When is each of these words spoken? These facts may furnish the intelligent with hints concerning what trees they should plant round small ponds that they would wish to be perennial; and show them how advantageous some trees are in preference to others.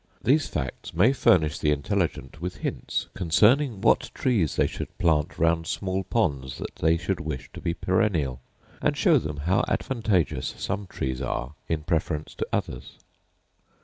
These 0.23 0.47
facts 0.47 0.95
may 0.95 1.13
furnish 1.13 1.59
the 1.59 1.69
intelligent 1.69 2.41
with 2.41 2.55
hints 2.55 3.07
concerning 3.13 3.81
what 3.81 4.09
trees 4.15 4.55
they 4.55 4.65
should 4.65 4.97
plant 4.97 5.37
round 5.37 5.67
small 5.67 6.03
ponds 6.03 6.57
that 6.57 6.77
they 6.77 6.99
would 7.07 7.19
wish 7.19 7.51
to 7.53 7.61
be 7.61 7.75
perennial; 7.75 8.41
and 8.81 8.97
show 8.97 9.19
them 9.19 9.37
how 9.45 9.63
advantageous 9.67 10.55
some 10.57 10.87
trees 10.87 11.21
are 11.21 11.53
in 11.69 11.83
preference 11.83 12.33
to 12.33 12.47
others. 12.51 12.97